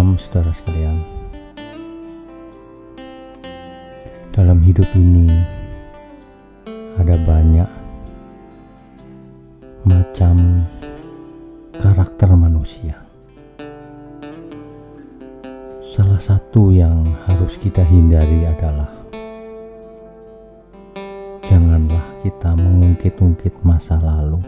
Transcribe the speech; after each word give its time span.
Shalom 0.00 0.16
saudara 0.16 0.48
sekalian. 0.56 0.96
Dalam 4.32 4.64
hidup 4.64 4.88
ini 4.96 5.28
ada 6.96 7.20
banyak 7.20 7.68
macam 9.84 10.64
karakter 11.76 12.32
manusia. 12.32 12.96
Salah 15.84 16.16
satu 16.16 16.72
yang 16.72 17.04
harus 17.28 17.60
kita 17.60 17.84
hindari 17.84 18.48
adalah 18.48 18.88
Janganlah 21.44 22.24
kita 22.24 22.56
mengungkit-ungkit 22.56 23.52
masa 23.60 24.00
lalu 24.00 24.40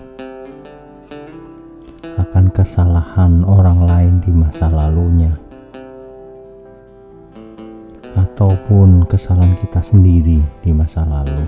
akan 2.32 2.48
kesalahan 2.52 3.44
orang 3.44 3.88
lain 3.88 4.14
di 4.20 4.32
masa 4.32 4.68
lalunya, 4.68 5.32
ataupun 8.42 9.06
kesalahan 9.06 9.54
kita 9.54 9.78
sendiri 9.78 10.42
di 10.66 10.74
masa 10.74 11.06
lalu. 11.06 11.46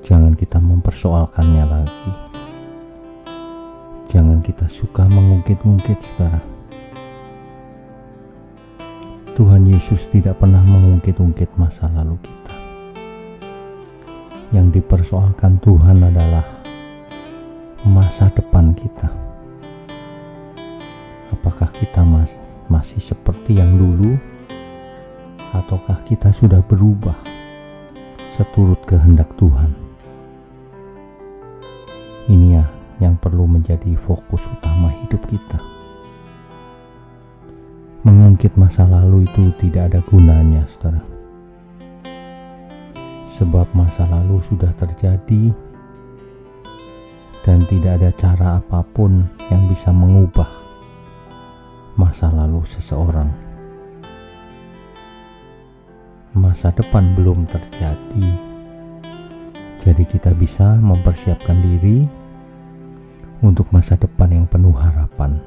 Jangan 0.00 0.32
kita 0.32 0.56
mempersoalkannya 0.64 1.64
lagi. 1.68 2.12
Jangan 4.08 4.40
kita 4.40 4.64
suka 4.64 5.04
mengungkit-ungkit, 5.12 5.92
saudara. 6.00 6.40
Tuhan 9.36 9.68
Yesus 9.68 10.08
tidak 10.08 10.40
pernah 10.40 10.64
mengungkit-ungkit 10.64 11.52
masa 11.60 11.92
lalu 11.92 12.16
kita. 12.24 12.56
Yang 14.56 14.80
dipersoalkan 14.80 15.60
Tuhan 15.60 16.00
adalah 16.00 16.48
masa 17.84 18.32
depan 18.32 18.72
kita. 18.72 19.12
Apakah 21.36 21.68
kita 21.76 22.00
mas 22.00 22.32
masih 22.72 23.04
seperti 23.04 23.60
yang 23.60 23.76
dulu, 23.76 24.37
ataukah 25.56 26.04
kita 26.04 26.28
sudah 26.34 26.60
berubah 26.64 27.16
seturut 28.36 28.80
kehendak 28.84 29.30
Tuhan? 29.40 29.72
Ini 32.28 32.60
ya 32.60 32.64
yang 33.00 33.16
perlu 33.16 33.48
menjadi 33.48 33.94
fokus 34.04 34.44
utama 34.52 34.92
hidup 35.00 35.22
kita. 35.30 35.58
Mengungkit 38.04 38.54
masa 38.60 38.84
lalu 38.84 39.24
itu 39.24 39.48
tidak 39.56 39.92
ada 39.92 40.00
gunanya, 40.04 40.62
saudara. 40.68 41.02
Sebab 43.38 43.70
masa 43.72 44.04
lalu 44.10 44.42
sudah 44.42 44.70
terjadi, 44.76 45.54
dan 47.48 47.64
tidak 47.64 47.96
ada 48.02 48.10
cara 48.12 48.48
apa 48.60 48.84
pun 48.84 49.24
yang 49.48 49.64
bisa 49.72 49.88
mengubah 49.88 50.48
masa 51.96 52.28
lalu 52.28 52.60
seseorang. 52.68 53.47
Masa 56.38 56.70
depan 56.70 57.18
belum 57.18 57.50
terjadi, 57.50 58.28
jadi 59.82 60.04
kita 60.06 60.30
bisa 60.38 60.78
mempersiapkan 60.78 61.58
diri 61.58 62.06
untuk 63.42 63.66
masa 63.74 63.98
depan 63.98 64.30
yang 64.30 64.46
penuh 64.46 64.70
harapan 64.70 65.42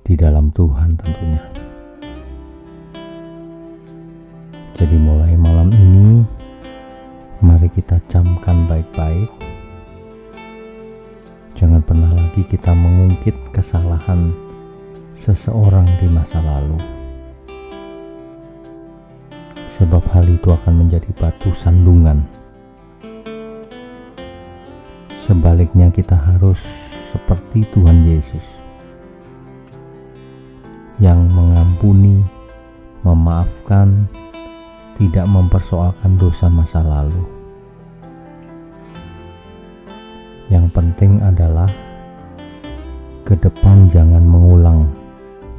di 0.00 0.16
dalam 0.16 0.48
Tuhan 0.56 0.96
tentunya. 0.96 1.44
Jadi 4.80 4.96
mulai 4.96 5.36
malam 5.36 5.68
ini 5.76 6.24
mari 7.44 7.68
kita 7.68 8.00
camkan 8.08 8.64
baik-baik 8.64 9.28
Jangan 11.60 11.84
pernah 11.84 12.16
lagi 12.16 12.40
kita 12.48 12.72
mengungkit 12.72 13.36
kesalahan 13.52 14.32
seseorang 15.12 15.84
di 16.00 16.08
masa 16.08 16.40
lalu. 16.40 16.99
Sebab 19.80 20.04
hal 20.12 20.28
itu 20.28 20.52
akan 20.52 20.84
menjadi 20.84 21.08
batu 21.16 21.50
sandungan. 21.56 22.20
Sebaliknya 25.08 25.88
kita 25.88 26.14
harus 26.14 26.60
seperti 27.08 27.64
Tuhan 27.72 28.04
Yesus 28.04 28.44
yang 31.00 31.24
mengampuni, 31.32 32.20
memaafkan, 33.00 34.04
tidak 35.00 35.24
mempersoalkan 35.32 36.20
dosa 36.20 36.52
masa 36.52 36.84
lalu 36.84 37.40
Yang 40.50 40.66
penting 40.74 41.22
adalah 41.22 41.70
ke 43.22 43.38
depan 43.38 43.86
jangan 43.86 44.26
mengulang 44.26 44.90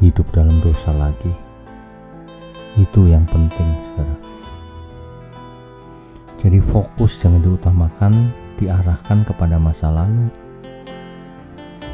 hidup 0.04 0.28
dalam 0.36 0.60
dosa 0.60 0.92
lagi. 0.92 1.50
Itu 2.80 3.08
yang 3.12 3.28
penting, 3.28 3.68
saudara. 3.96 4.16
Jadi 6.42 6.58
fokus 6.74 7.22
jangan 7.22 7.44
diutamakan, 7.46 8.34
diarahkan 8.58 9.22
kepada 9.28 9.62
masa 9.62 9.94
lalu. 9.94 10.26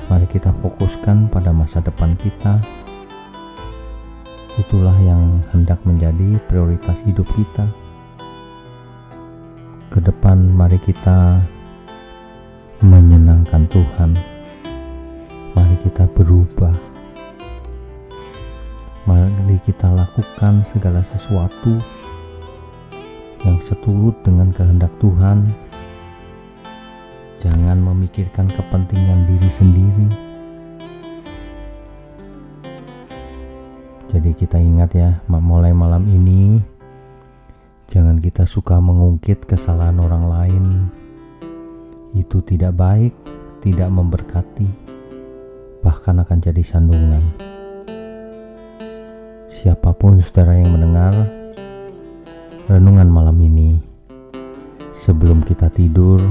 Mari 0.08 0.24
kita 0.32 0.56
fokuskan 0.64 1.28
pada 1.28 1.52
masa 1.52 1.84
depan 1.84 2.16
kita. 2.16 2.56
Itulah 4.56 4.96
yang 5.04 5.44
hendak 5.52 5.84
menjadi 5.84 6.40
prioritas 6.48 6.96
hidup 7.04 7.28
kita. 7.36 7.68
Ke 9.92 10.00
depan 10.00 10.40
mari 10.56 10.80
kita 10.80 11.44
menyenangkan 12.88 13.68
Tuhan. 13.68 14.16
Mari 15.60 15.76
kita 15.84 16.08
berubah. 16.16 16.97
Kita 19.68 19.92
lakukan 19.92 20.64
segala 20.72 21.04
sesuatu 21.04 21.76
yang 23.44 23.60
seturut 23.68 24.16
dengan 24.24 24.56
kehendak 24.56 24.96
Tuhan. 25.04 25.52
Jangan 27.44 27.76
memikirkan 27.76 28.48
kepentingan 28.48 29.28
diri 29.28 29.50
sendiri. 29.52 30.08
Jadi 34.08 34.32
kita 34.34 34.56
ingat 34.56 34.96
ya, 34.96 35.20
mulai 35.28 35.76
malam 35.76 36.08
ini 36.08 36.64
jangan 37.92 38.24
kita 38.24 38.48
suka 38.48 38.80
mengungkit 38.80 39.44
kesalahan 39.46 40.00
orang 40.00 40.26
lain 40.32 40.66
itu 42.16 42.40
tidak 42.42 42.74
baik, 42.74 43.14
tidak 43.62 43.92
memberkati, 43.92 44.68
bahkan 45.86 46.24
akan 46.24 46.40
jadi 46.42 46.64
sandungan. 46.66 47.47
Siapa 49.68 49.92
pun 50.00 50.16
saudara 50.24 50.56
yang 50.56 50.72
mendengar 50.72 51.12
renungan 52.72 53.12
malam 53.12 53.36
ini, 53.44 53.76
sebelum 54.96 55.44
kita 55.44 55.68
tidur, 55.68 56.24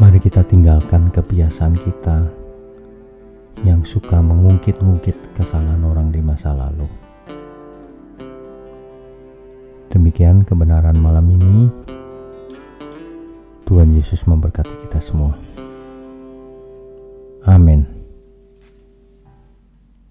mari 0.00 0.16
kita 0.16 0.48
tinggalkan 0.48 1.12
kebiasaan 1.12 1.76
kita 1.76 2.24
yang 3.68 3.84
suka 3.84 4.24
mengungkit-ungkit 4.24 5.36
kesalahan 5.36 5.84
orang 5.84 6.08
di 6.08 6.24
masa 6.24 6.56
lalu. 6.56 6.88
Demikian 9.92 10.48
kebenaran 10.48 10.96
malam 10.96 11.28
ini. 11.36 11.68
Tuhan 13.68 13.92
Yesus 13.92 14.24
memberkati 14.24 14.88
kita 14.88 15.04
semua. 15.04 15.51